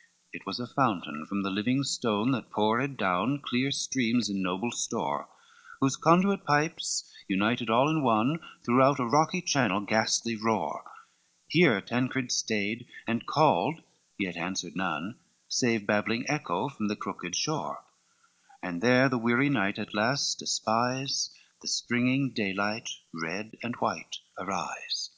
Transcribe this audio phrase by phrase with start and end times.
[0.00, 4.40] XXV It was a fountain from the living stone, That poured down clear streams in
[4.40, 5.28] noble store,
[5.82, 10.90] Whose conduit pipes, united all in one, Throughout a rocky channel ghastly roar;
[11.48, 13.82] Here Tancred stayed, and called,
[14.18, 15.18] yet answered none,
[15.50, 17.84] Save babbling echo, from the crooked shore;
[18.62, 21.28] And there the weary knight at last espies
[21.60, 25.10] The springing daylight red and white arise.